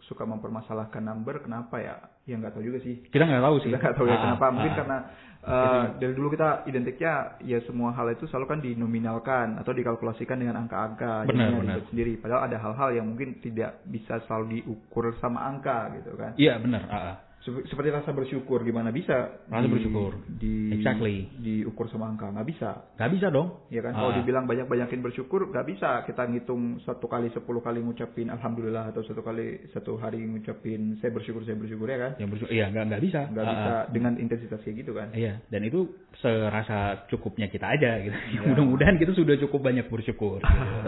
suka 0.00 0.22
mempermasalahkan 0.22 1.00
number 1.00 1.40
kenapa 1.40 1.80
ya 1.80 1.94
ya 2.24 2.36
nggak 2.36 2.52
tahu 2.52 2.62
juga 2.62 2.78
sih 2.78 3.00
Kita 3.04 3.24
nggak 3.24 3.40
tahu 3.42 3.56
sih. 3.58 3.68
kita 3.72 3.78
nggak 3.80 3.96
tahu 3.96 4.06
ya 4.06 4.14
Ah, 4.14 4.22
kenapa 4.22 4.46
mungkin 4.52 4.70
ah. 4.70 4.76
karena 4.76 4.98
uh, 5.40 5.82
dari 5.96 6.12
dulu 6.12 6.28
kita 6.30 6.48
identiknya 6.64 7.12
ya 7.40 7.58
semua 7.64 7.90
hal 7.90 8.12
itu 8.12 8.28
selalu 8.28 8.46
kan 8.46 8.60
dinominalkan 8.60 9.56
atau 9.56 9.72
dikalkulasikan 9.72 10.36
dengan 10.36 10.60
angka-angka 10.60 11.24
Benar, 11.24 11.56
benar. 11.56 11.78
sendiri 11.88 12.20
padahal 12.20 12.46
ada 12.46 12.60
hal-hal 12.60 12.90
yang 12.92 13.06
mungkin 13.08 13.40
tidak 13.40 13.80
bisa 13.84 14.20
selalu 14.24 14.60
diukur 14.60 15.16
sama 15.18 15.40
angka 15.42 15.96
gitu 15.96 16.12
kan 16.14 16.36
Iya 16.36 16.60
benar. 16.60 16.82
ah, 16.86 16.96
ah. 16.96 17.16
Sep- 17.44 17.60
seperti 17.66 17.92
rasa 17.92 18.08
bersyukur 18.10 18.60
gimana 18.60 18.88
bisa 18.88 19.44
Rasa 19.44 19.68
bersyukur. 19.68 20.16
di 20.26 20.72
Exactly. 20.72 21.28
diukur 21.36 21.86
sama 21.86 22.08
angka 22.08 22.26
nggak 22.26 22.48
bisa 22.48 22.88
Nggak 22.96 23.10
bisa 23.12 23.26
dong. 23.28 23.68
Ya 23.68 23.78
kan, 23.78 23.92
kalau 23.92 24.10
Ah. 24.10 24.16
dibilang 24.16 24.44
banyak-banyakin 24.44 24.98
bersyukur, 24.98 25.46
nggak 25.46 25.66
bisa 25.66 26.02
kita 26.02 26.24
ngitung 26.24 26.80
satu 26.80 27.04
kali 27.04 27.28
sepuluh 27.30 27.60
kali 27.60 27.78
ngucapin 27.78 28.28
alhamdulillah 28.28 28.88
atau 28.88 29.04
satu 29.04 29.20
kali 29.20 29.44
satu 29.70 29.96
hari 29.96 30.24
ngucapin 30.24 30.96
saya 30.98 31.12
bersyukur 31.12 31.44
saya 31.44 31.54
bersyukur 31.54 31.84
ya 31.84 31.98
kan, 32.00 32.12
Yang 32.16 32.30
bersyukur, 32.32 32.50
iya 32.50 32.64
nggak 32.66 32.84
nggak 32.88 33.02
bisa. 33.02 33.20
nggak 33.28 33.44
Ah, 33.44 33.52
bisa 33.52 33.68
ah. 33.68 33.82
dengan 33.92 34.12
intensitas 34.16 34.60
kayak 34.60 34.76
gitu 34.80 34.92
kan. 34.92 35.08
Iya, 35.12 35.32
dan 35.44 35.60
itu 35.62 35.80
serasa 36.16 36.78
cukupnya 37.06 37.46
kita 37.46 37.68
aja 37.68 38.00
gitu. 38.00 38.16
Mudah-mudahan 38.48 38.96
kita 38.96 39.12
sudah 39.12 39.36
cukup 39.38 39.60
banyak 39.62 39.84
bersyukur. 39.86 40.40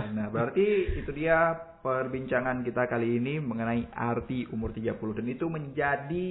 Nah, 0.08 0.26
berarti 0.26 0.64
itu 0.96 1.10
dia 1.12 1.52
perbincangan 1.87 2.66
kita 2.66 2.90
kali 2.90 3.23
ini 3.23 3.38
mengenai 3.38 3.87
arti 3.95 4.43
umur 4.50 4.75
30 4.75 5.23
dan 5.23 5.26
itu 5.31 5.47
menjadi 5.47 6.28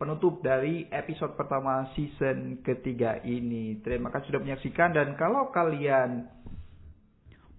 penutup 0.00 0.40
dari 0.40 0.88
episode 0.88 1.36
pertama 1.36 1.92
season 1.92 2.64
ketiga 2.64 3.20
ini. 3.20 3.84
Terima 3.84 4.08
kasih 4.08 4.32
sudah 4.32 4.40
menyaksikan 4.40 4.96
dan 4.96 5.12
kalau 5.20 5.52
kalian 5.52 6.24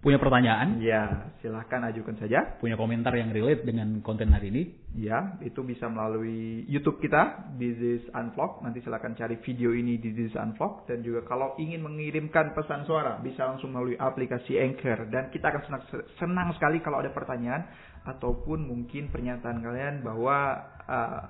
punya 0.06 0.22
pertanyaan, 0.22 0.78
Ya, 0.78 1.34
silahkan 1.42 1.82
ajukan 1.90 2.14
saja. 2.22 2.54
punya 2.62 2.78
komentar 2.78 3.10
yang 3.18 3.34
relate 3.34 3.66
dengan 3.66 3.98
konten 4.06 4.30
hari 4.30 4.54
ini, 4.54 4.62
Ya, 4.94 5.34
itu 5.42 5.66
bisa 5.66 5.90
melalui 5.90 6.62
YouTube 6.70 7.02
kita, 7.02 7.50
This 7.58 7.74
is 7.82 8.06
Unvlog. 8.14 8.62
Nanti 8.62 8.86
silakan 8.86 9.18
cari 9.18 9.42
video 9.42 9.74
ini 9.74 9.98
di 9.98 10.14
This 10.14 10.30
is 10.30 10.38
Unvlog. 10.38 10.86
Dan 10.86 11.02
juga 11.02 11.26
kalau 11.26 11.58
ingin 11.58 11.82
mengirimkan 11.82 12.54
pesan 12.54 12.86
suara, 12.86 13.18
bisa 13.18 13.50
langsung 13.50 13.74
melalui 13.74 13.98
aplikasi 13.98 14.54
Anchor. 14.62 15.10
Dan 15.10 15.34
kita 15.34 15.50
akan 15.50 15.62
senang, 15.66 15.82
senang 16.22 16.48
sekali 16.54 16.78
kalau 16.86 17.02
ada 17.02 17.10
pertanyaan 17.10 17.66
ataupun 18.06 18.62
mungkin 18.62 19.10
pernyataan 19.10 19.58
kalian 19.58 20.06
bahwa 20.06 20.54
uh, 20.86 21.22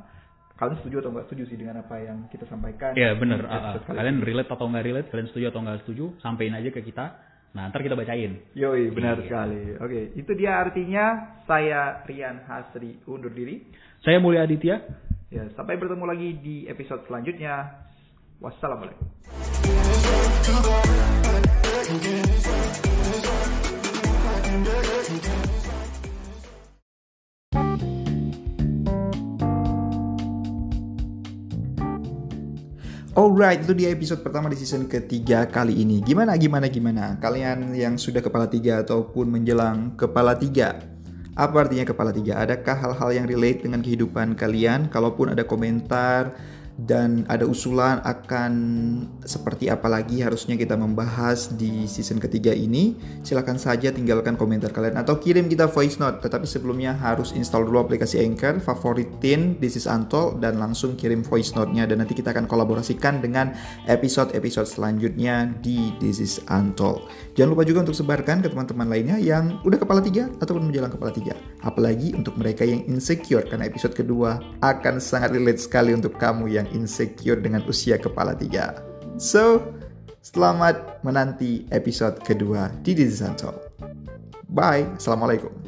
kalian 0.60 0.76
setuju 0.84 1.00
atau 1.00 1.10
nggak 1.16 1.26
setuju 1.32 1.42
sih 1.48 1.56
dengan 1.56 1.80
apa 1.80 1.96
yang 2.00 2.28
kita 2.28 2.44
sampaikan. 2.48 2.92
ya 2.96 3.16
episode 3.16 3.84
kali 3.88 3.96
kalian 3.96 4.18
relate 4.20 4.50
atau 4.52 4.68
nggak 4.68 4.84
relate, 4.84 5.08
kalian 5.08 5.28
setuju 5.32 5.46
atau 5.48 5.60
nggak 5.64 5.80
setuju, 5.84 6.04
sampein 6.20 6.52
aja 6.52 6.68
ke 6.68 6.84
kita. 6.84 7.35
Nah 7.56 7.72
ntar 7.72 7.80
kita 7.80 7.96
bacain. 7.96 8.36
Yoi, 8.52 8.92
benar 8.92 9.16
Iya. 9.16 9.24
sekali. 9.24 9.60
Oke, 9.80 10.00
itu 10.12 10.32
dia 10.36 10.60
artinya 10.60 11.04
saya 11.48 12.04
Rian 12.04 12.44
Hasri 12.44 13.00
undur 13.08 13.32
diri. 13.32 13.64
Saya 14.04 14.20
Mulia 14.20 14.44
Aditya. 14.44 14.76
Ya, 15.32 15.48
sampai 15.56 15.80
bertemu 15.80 16.04
lagi 16.04 16.28
di 16.38 16.68
episode 16.68 17.02
selanjutnya. 17.08 17.80
Wassalamualaikum. 18.44 19.08
Alright, 33.16 33.64
itu 33.64 33.72
dia 33.72 33.88
episode 33.96 34.20
pertama 34.20 34.52
di 34.52 34.60
season 34.60 34.84
ketiga 34.84 35.48
kali 35.48 35.72
ini. 35.80 36.04
Gimana, 36.04 36.36
gimana, 36.36 36.68
gimana? 36.68 37.16
Kalian 37.16 37.72
yang 37.72 37.96
sudah 37.96 38.20
kepala 38.20 38.44
tiga 38.44 38.84
ataupun 38.84 39.32
menjelang 39.32 39.96
kepala 39.96 40.36
tiga. 40.36 40.84
Apa 41.32 41.64
artinya 41.64 41.88
kepala 41.88 42.12
tiga? 42.12 42.36
Adakah 42.44 42.76
hal-hal 42.76 43.16
yang 43.16 43.24
relate 43.24 43.64
dengan 43.64 43.80
kehidupan 43.80 44.36
kalian? 44.36 44.92
Kalaupun 44.92 45.32
ada 45.32 45.48
komentar 45.48 46.36
dan 46.76 47.24
ada 47.32 47.48
usulan 47.48 48.04
akan 48.04 48.52
seperti 49.24 49.72
apa 49.72 49.88
lagi 49.88 50.20
harusnya 50.20 50.60
kita 50.60 50.76
membahas 50.76 51.56
di 51.56 51.88
season 51.88 52.20
ketiga 52.20 52.52
ini, 52.52 52.92
silahkan 53.24 53.56
saja 53.56 53.88
tinggalkan 53.88 54.36
komentar 54.36 54.68
kalian 54.76 55.00
atau 55.00 55.16
kirim 55.16 55.48
kita 55.48 55.72
voice 55.72 55.96
note. 55.96 56.20
Tetapi 56.20 56.44
sebelumnya 56.44 56.92
harus 56.92 57.32
install 57.32 57.64
dulu 57.64 57.80
aplikasi 57.80 58.20
Anchor, 58.20 58.60
favoritin 58.60 59.56
This 59.56 59.80
is 59.80 59.88
Antol 59.88 60.36
dan 60.36 60.60
langsung 60.60 61.00
kirim 61.00 61.24
voice 61.24 61.56
note-nya 61.56 61.88
dan 61.88 62.04
nanti 62.04 62.12
kita 62.12 62.36
akan 62.36 62.44
kolaborasikan 62.44 63.24
dengan 63.24 63.56
episode-episode 63.88 64.68
selanjutnya 64.68 65.48
di 65.64 65.96
This 65.96 66.20
is 66.20 66.44
Antol. 66.52 67.00
Jangan 67.40 67.56
lupa 67.56 67.64
juga 67.64 67.88
untuk 67.88 67.96
sebarkan 67.96 68.44
ke 68.44 68.52
teman-teman 68.52 68.92
lainnya 68.92 69.16
yang 69.16 69.64
udah 69.64 69.80
kepala 69.80 70.04
tiga 70.04 70.28
ataupun 70.44 70.68
menjelang 70.68 70.92
kepala 70.92 71.08
tiga. 71.08 71.32
Apalagi 71.64 72.12
untuk 72.12 72.36
mereka 72.36 72.68
yang 72.68 72.84
insecure 72.84 73.48
karena 73.48 73.64
episode 73.64 73.96
kedua 73.96 74.44
akan 74.60 75.00
sangat 75.00 75.32
relate 75.32 75.64
sekali 75.64 75.96
untuk 75.96 76.20
kamu 76.20 76.52
yang 76.52 76.65
insecure 76.74 77.38
dengan 77.42 77.66
usia 77.66 77.98
kepala 77.98 78.34
tiga. 78.38 78.80
So, 79.18 79.62
selamat 80.22 81.02
menanti 81.02 81.66
episode 81.74 82.22
kedua 82.22 82.70
di 82.86 82.94
is 82.98 83.22
Antol. 83.22 83.58
Bye, 84.46 84.86
Assalamualaikum. 84.94 85.65